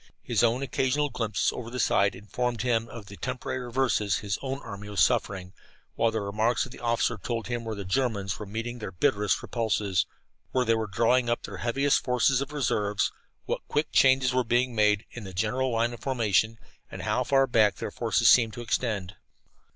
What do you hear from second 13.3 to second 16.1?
what quick changes were being made in their general line of